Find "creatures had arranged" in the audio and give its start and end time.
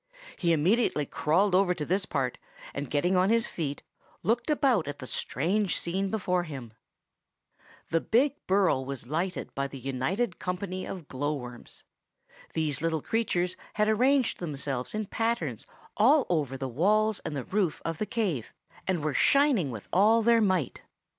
13.03-14.39